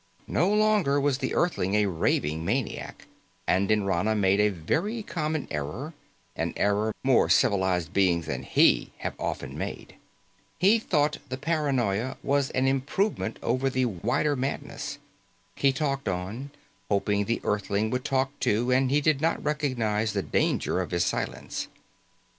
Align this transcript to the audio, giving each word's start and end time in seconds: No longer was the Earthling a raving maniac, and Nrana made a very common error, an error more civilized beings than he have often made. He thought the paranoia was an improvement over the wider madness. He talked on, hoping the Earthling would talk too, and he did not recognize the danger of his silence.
No 0.25 0.51
longer 0.51 0.99
was 0.99 1.19
the 1.19 1.35
Earthling 1.35 1.75
a 1.75 1.85
raving 1.85 2.43
maniac, 2.43 3.05
and 3.45 3.69
Nrana 3.69 4.17
made 4.17 4.39
a 4.39 4.49
very 4.49 5.03
common 5.03 5.47
error, 5.51 5.93
an 6.35 6.55
error 6.57 6.91
more 7.03 7.29
civilized 7.29 7.93
beings 7.93 8.25
than 8.25 8.41
he 8.41 8.91
have 9.05 9.13
often 9.19 9.55
made. 9.55 9.93
He 10.57 10.79
thought 10.79 11.19
the 11.29 11.37
paranoia 11.37 12.17
was 12.23 12.49
an 12.49 12.65
improvement 12.67 13.37
over 13.43 13.69
the 13.69 13.85
wider 13.85 14.35
madness. 14.35 14.97
He 15.55 15.71
talked 15.71 16.07
on, 16.07 16.49
hoping 16.89 17.25
the 17.25 17.39
Earthling 17.43 17.91
would 17.91 18.03
talk 18.03 18.31
too, 18.39 18.71
and 18.71 18.89
he 18.89 19.01
did 19.01 19.21
not 19.21 19.43
recognize 19.43 20.13
the 20.13 20.23
danger 20.23 20.79
of 20.79 20.89
his 20.89 21.05
silence. 21.05 21.67